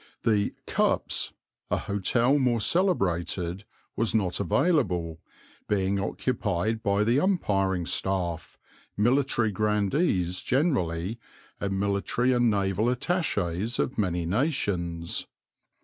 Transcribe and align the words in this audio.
The 0.23 0.55
"Cups," 0.65 1.31
a 1.69 1.77
hotel 1.77 2.39
more 2.39 2.59
celebrated, 2.59 3.65
was 3.95 4.15
not 4.15 4.39
available, 4.39 5.19
being 5.67 5.99
occupied 5.99 6.81
by 6.81 7.03
the 7.03 7.19
umpiring 7.19 7.85
staff, 7.85 8.57
military 8.97 9.51
grandees 9.51 10.41
generally, 10.41 11.19
and 11.59 11.79
military 11.79 12.33
and 12.33 12.49
naval 12.49 12.85
attachés 12.85 13.77
of 13.77 13.99
many 13.99 14.25
nations. 14.25 15.27